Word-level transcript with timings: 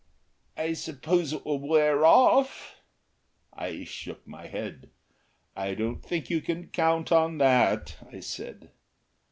"I 0.57 0.73
suppose 0.73 1.31
it 1.31 1.45
will 1.45 1.59
wear 1.59 2.03
off?" 2.07 2.77
I 3.53 3.83
shook 3.83 4.25
my 4.27 4.47
head. 4.47 4.89
"I 5.55 5.75
don't 5.75 6.01
think 6.01 6.27
you 6.27 6.41
can 6.41 6.69
count 6.69 7.11
on 7.11 7.37
that," 7.37 7.97
I 8.11 8.19
said. 8.21 8.71